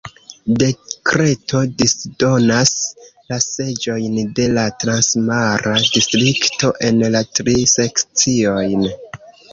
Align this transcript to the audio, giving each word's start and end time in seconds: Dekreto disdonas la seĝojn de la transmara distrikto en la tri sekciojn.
Dekreto 0.61 1.59
disdonas 1.81 2.71
la 3.33 3.39
seĝojn 3.47 4.15
de 4.39 4.47
la 4.55 4.63
transmara 4.85 5.77
distrikto 5.85 6.73
en 6.89 7.05
la 7.17 7.23
tri 7.41 7.57
sekciojn. 7.77 8.89